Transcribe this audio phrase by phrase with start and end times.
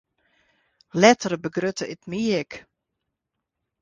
[1.01, 2.51] Letter begrutte it my ek.